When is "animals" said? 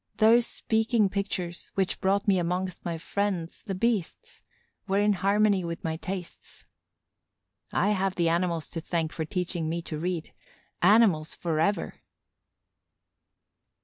8.27-8.67, 10.81-11.35